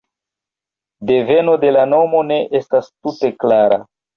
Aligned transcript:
Deveno 1.09 1.53
de 1.65 1.73
la 1.77 1.85
nomo 1.91 2.25
ne 2.33 2.41
estas 2.63 2.91
tute 2.97 3.35
klara. 3.45 3.83